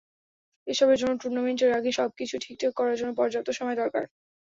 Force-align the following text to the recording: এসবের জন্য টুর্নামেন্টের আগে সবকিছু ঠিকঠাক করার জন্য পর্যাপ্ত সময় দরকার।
এসবের 0.67 0.97
জন্য 1.01 1.13
টুর্নামেন্টের 1.21 1.71
আগে 1.77 1.91
সবকিছু 1.99 2.35
ঠিকঠাক 2.43 2.71
করার 2.75 2.99
জন্য 2.99 3.11
পর্যাপ্ত 3.19 3.49
সময় 3.57 3.77
দরকার। 3.81 4.03